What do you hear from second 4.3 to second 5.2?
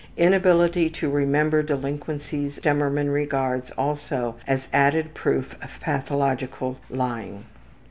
as added